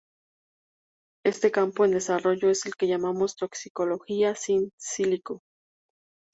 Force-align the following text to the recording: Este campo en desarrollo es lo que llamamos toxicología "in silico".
Este 1.23 1.51
campo 1.51 1.85
en 1.85 1.91
desarrollo 1.91 2.49
es 2.49 2.65
lo 2.65 2.71
que 2.71 2.87
llamamos 2.87 3.35
toxicología 3.35 4.33
"in 4.47 4.71
silico". 4.75 5.41